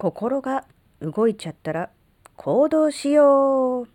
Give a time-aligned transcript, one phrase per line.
[0.00, 0.64] 心が
[1.02, 1.90] 動いちゃったら
[2.36, 3.88] 行動しよう。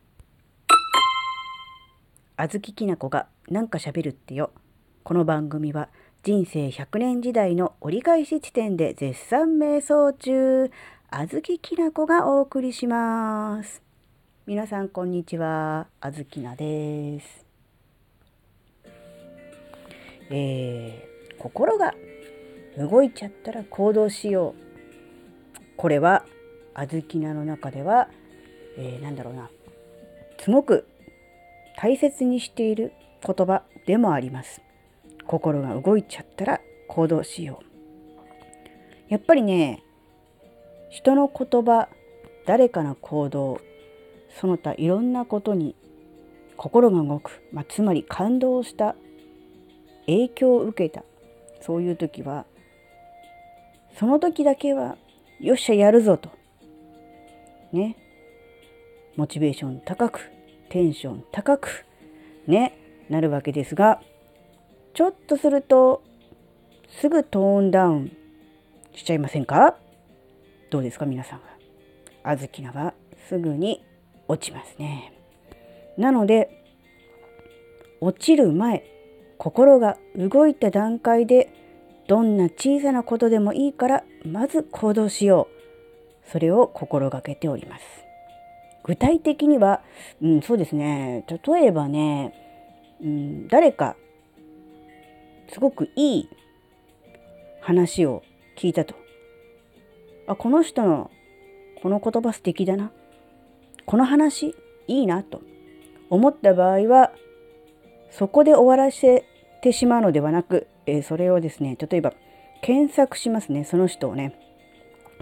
[2.38, 4.52] あずききなこがなんか喋るってよ。
[5.04, 5.90] この番組は
[6.22, 10.70] 人生100年時代の折り返し地点で絶賛瞑想中
[11.10, 13.82] あずききなこがお送りします。
[14.46, 17.48] 皆さんこんにちはあずきなです。
[20.30, 21.96] えー、心が
[22.78, 24.65] 動いちゃったら行動しよう。
[25.78, 26.26] これは
[26.74, 28.10] 小豆菜の中では、
[28.78, 29.50] えー、なんだろうな
[30.40, 30.88] すごく
[31.78, 32.94] 大切にしている
[33.26, 34.62] 言葉でもあります。
[35.28, 37.66] 心が動いちゃったら行動しよう。
[39.10, 39.84] やっぱりね
[40.90, 41.90] 人の言葉
[42.46, 43.60] 誰かの行動
[44.40, 45.76] その他いろんなことに
[46.58, 48.96] 心が動く、まあ、つまり感動した
[50.06, 51.04] 影響を受けた
[51.62, 52.46] そういう時は
[54.00, 54.98] その時だけは
[55.40, 56.30] よっしゃやるぞと
[57.72, 57.98] ね
[59.16, 60.32] モチベーション高く
[60.70, 61.86] テンション高く
[62.48, 62.78] ね
[63.10, 64.02] なるわけですが
[64.94, 66.04] ちょっとすると
[67.02, 68.12] すぐトーンダウン
[68.94, 69.76] しちゃいませんか？
[70.70, 71.46] どうですか皆さんは？
[72.24, 72.94] あずきなは
[73.28, 73.84] すぐに
[74.28, 75.14] 落ちますね。
[75.98, 76.64] なので
[78.02, 78.84] 落ちる前
[79.38, 81.65] 心が動いた段階で
[82.08, 86.32] どんな小さなことでもいいからまず行動しよう。
[86.32, 87.86] それを心がけております。
[88.84, 89.82] 具体的には、
[90.22, 91.26] うん、そうですね。
[91.46, 92.34] 例えばね、
[93.02, 93.96] うん、誰か
[95.52, 96.30] すごくいい
[97.62, 98.24] 話を
[98.58, 98.96] 聞いたと。
[100.28, 101.12] あこの人の
[101.82, 102.92] この言葉素敵だな。
[103.86, 104.56] この話
[104.88, 105.42] いいなと
[106.10, 107.12] 思った場合は
[108.12, 109.26] そこで終わらせ
[109.66, 112.14] てしまうのではなくえ、それをですね例えば
[112.62, 114.40] 検索しますねその人をね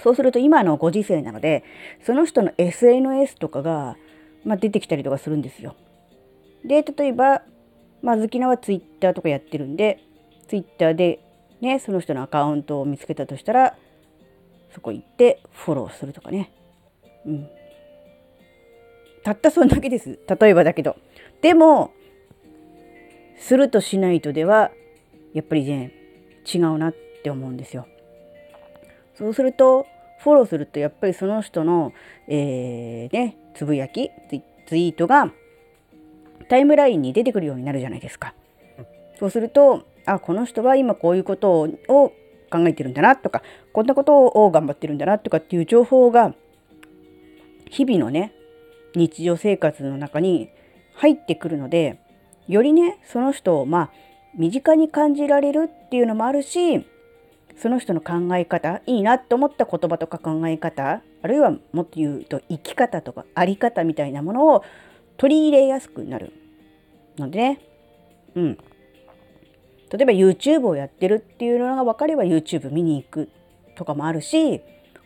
[0.03, 1.63] そうすると今のご時世なので
[2.05, 3.95] その人の SNS とかが、
[4.43, 5.75] まあ、出てきたりとかするんですよ。
[6.65, 7.43] で例えば、
[8.01, 9.99] まあ、好きなは Twitter とかやってるんで
[10.47, 11.19] Twitter で
[11.61, 13.77] ねその人のアカウントを見つけたとしたら
[14.73, 16.51] そこ行ってフォローするとかね。
[17.25, 17.47] うん。
[19.23, 20.19] たったそんだけです。
[20.27, 20.97] 例えばだけど。
[21.41, 21.93] でも、
[23.43, 24.71] するとしないとでは
[25.33, 25.91] やっぱりね
[26.51, 27.87] 違うなって思うんですよ。
[29.15, 29.85] そうすると
[30.19, 31.91] フォローするとやっぱりその人の、
[32.29, 34.09] えー、ね、つぶやき
[34.65, 35.29] ツイートが
[36.47, 38.33] タイムラインに出てくるようになるじゃないですか。
[39.19, 42.13] そうするとあこの人は今こういうことを
[42.49, 43.43] 考えてるんだなとか
[43.73, 46.33] こんなことを頑張ってるんだなとかっていう情報が
[47.69, 48.33] 日々のね
[48.95, 50.49] 日常生活の中に
[50.93, 51.99] 入ってくるので
[52.47, 53.89] よりねその人をまあ
[54.35, 56.85] 身近に感じられるっていうのもあるし
[57.61, 64.63] その人の考え方いいなって思った言葉とか考え方あるいはもっと言うと生き方とか在り方みたいなものを
[65.17, 66.33] 取り入れやすくなる。
[67.17, 67.59] のでね。
[68.35, 68.57] うん。
[69.91, 73.29] 例えば YouTube をやってるっていうのが分かれば YouTube 見に行く
[73.75, 74.61] とかもあるし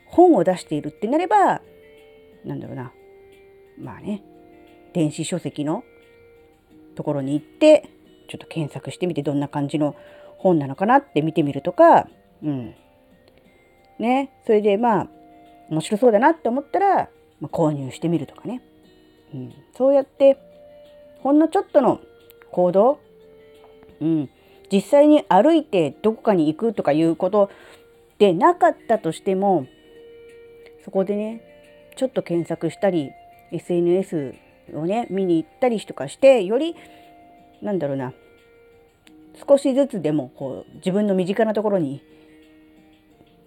[0.05, 1.61] 本を出しているってなれば
[2.45, 2.91] なんだろうな。
[3.77, 4.23] まあね。
[4.93, 5.83] 電子書籍の
[6.97, 7.89] ところに行って
[8.27, 9.95] ちょっと検索してみてどんな感じの
[10.37, 12.09] 本なのかなって見てみるとか、
[12.43, 12.75] うん。
[13.99, 15.07] ね、それでまあ
[15.69, 17.09] 面白そうだなって思ったら、
[17.39, 18.61] まあ、購入してみるとかね、
[19.33, 20.37] うん、そうやって
[21.21, 21.99] ほんのちょっとの
[22.51, 22.99] 行動、
[24.01, 24.29] うん、
[24.71, 27.49] 実際に歩いてどこかに行くとかいうこと
[28.19, 29.65] でなかったとしても
[30.85, 31.41] そこでね
[31.95, 33.11] ちょっと検索したり
[33.51, 34.35] SNS
[34.73, 36.75] をね見に行ったりとかしてより
[37.61, 38.13] なんだろうな
[39.47, 42.01] 少しずつでもこう自分の身近なところに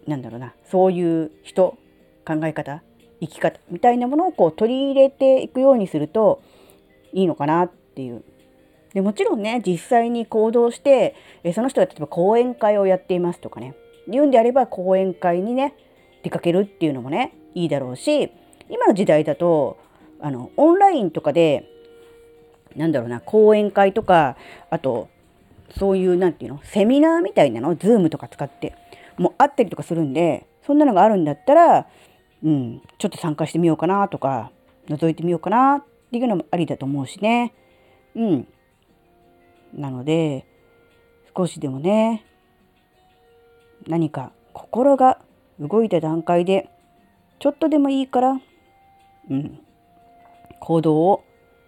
[0.06, 1.76] なんだろうなそういう人
[2.24, 2.82] 考え方
[3.20, 6.42] 生き方みたいなものをこう取り入れていくようにすると
[7.12, 8.24] いいのかなっていう。
[8.94, 11.14] でもちろんね実際に行動して
[11.54, 13.76] その人が例えば講演会をやっていますとかね
[14.08, 15.74] 言うんであれば講演会にね
[16.24, 18.32] 出かけるっていうのもねいいだろうし
[18.68, 19.78] 今の時代だと
[20.20, 21.70] あのオンラインとかで
[22.76, 24.36] なんだろうな、講演会とか、
[24.70, 25.08] あと、
[25.76, 28.74] そういう、なんていうの、セミナーみたいなの、ズームとか使って、
[29.16, 31.86] もうあったりとかするんで、そんなのがあるんだったら、
[32.42, 34.50] うん、ちょっと参加してみようかなとか、
[34.88, 37.52] 覗いてみようかなっていうのもありだと思うしね。
[38.14, 38.48] うん。
[39.74, 40.46] なので、
[41.36, 42.24] 少しでもね、
[43.86, 45.18] 何か心が
[45.58, 46.70] 動いた段階で、
[47.38, 48.40] ちょっとでもいいから、
[49.30, 49.60] うん、
[50.60, 51.24] 行動を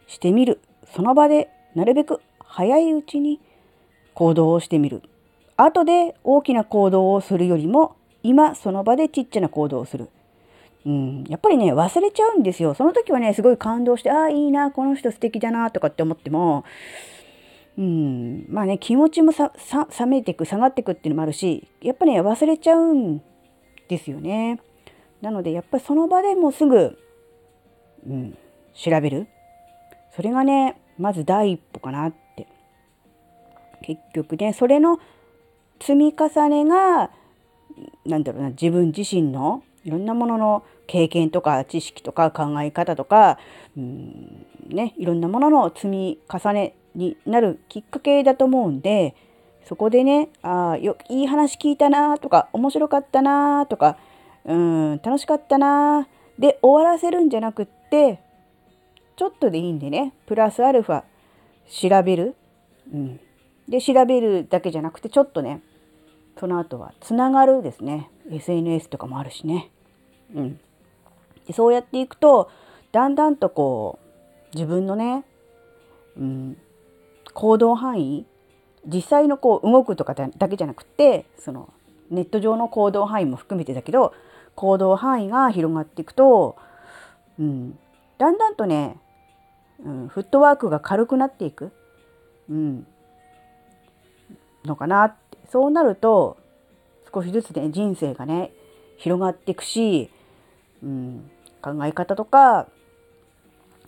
[0.06, 0.60] してみる。
[0.94, 3.40] その場でなるべく早いうちに
[4.14, 5.02] 行動をしてみる。
[5.56, 10.08] 後で大きな行動をするよりも今その場でちっちゃな行動をする。
[10.84, 12.74] うん、やっぱりね忘れちゃうんですよ。
[12.74, 16.64] その時はねすごい感動してああいいなこの人素敵だなとかって思っても。
[17.78, 18.46] うん。
[18.48, 19.52] まあね気持ちもさ
[19.98, 23.22] 冷めていく下がっていくっていうのもあるしやっぱね忘れちゃうん
[23.88, 24.60] ですよね。
[25.20, 26.98] なのでやっぱりその場でもすぐ、
[28.06, 28.36] うん、
[28.74, 29.26] 調べる？
[30.14, 32.46] それがねまず第一歩かなって。
[33.82, 35.00] 結局ねそれの
[35.80, 37.10] 積み重ねが
[38.06, 43.38] 何だろうな自分自身のいろんなものの経験とか知識とか考え方とか、
[43.76, 49.16] うんね、いろんなものの積み重ねになるきっかけだと思うんで
[49.64, 53.96] そこでねあよいい話聞いたなとか面白かったなとか
[54.44, 56.06] うん楽しかったな
[56.38, 58.20] で終わらせるんじゃなくって
[59.16, 60.12] ちょっとでいいんでね。
[60.26, 61.04] プラスアルファ
[61.68, 62.34] 調べる、
[62.92, 63.20] うん、
[63.68, 65.62] で調べるだけじゃなくてちょっとね
[66.38, 68.10] その後はつながるですね。
[68.30, 69.70] SNS とかもあるしね、
[70.34, 70.60] うん、
[71.46, 72.50] でそうやっていくと
[72.92, 73.98] だんだんとこ
[74.52, 75.24] う自分のね、
[76.16, 76.58] うん、
[77.34, 78.26] 行動範囲
[78.86, 81.72] 実際のこう動くとかだけじゃなくてその
[82.10, 84.12] ネット上の行動範囲も含めてだけど
[84.54, 86.56] 行動範囲が広がっていくと、
[87.38, 87.78] うん、
[88.22, 89.00] だんだんとね、
[89.84, 91.72] うん、フットワークが軽くなっていく、
[92.48, 92.86] うん、
[94.64, 95.38] のかなって。
[95.50, 96.38] そうなると
[97.12, 98.52] 少しずつね人生がね
[98.96, 100.08] 広がっていくし、
[100.84, 101.30] うん、
[101.60, 102.68] 考え方とか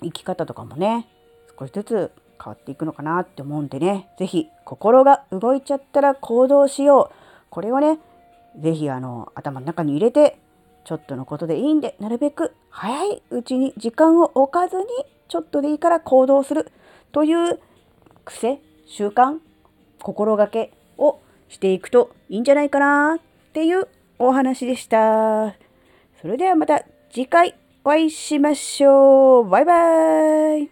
[0.02, 1.06] 生き方とかもね
[1.56, 2.10] 少しずつ
[2.42, 4.08] 変わっていくのかなって思うんでね。
[4.18, 7.14] 是非心が動いちゃったら行動しよう。
[7.50, 8.00] これをね
[8.60, 10.38] 是非頭の中に入れて
[10.84, 14.84] ちょっとのことでいいんでなるべく早いうちに時間を置かずに
[15.28, 16.70] ちょっとでいいから行動する
[17.12, 17.58] という
[18.24, 19.38] 癖習慣
[20.00, 23.88] 心がけをしていくといいんじゃないかなっていう
[24.18, 25.54] お話でした。
[26.20, 27.54] それではまた次回
[27.84, 29.48] お会いしましょう。
[29.48, 30.70] バイバイ。